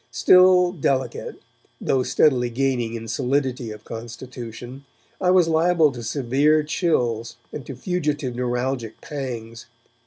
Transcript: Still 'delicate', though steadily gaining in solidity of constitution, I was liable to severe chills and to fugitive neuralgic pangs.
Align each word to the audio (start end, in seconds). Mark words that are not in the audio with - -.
Still 0.09 0.71
'delicate', 0.71 1.39
though 1.79 2.01
steadily 2.01 2.49
gaining 2.49 2.95
in 2.95 3.07
solidity 3.07 3.69
of 3.69 3.83
constitution, 3.85 4.83
I 5.21 5.29
was 5.29 5.47
liable 5.47 5.91
to 5.91 6.01
severe 6.01 6.63
chills 6.63 7.35
and 7.53 7.63
to 7.67 7.75
fugitive 7.75 8.35
neuralgic 8.35 8.99
pangs. 8.99 9.67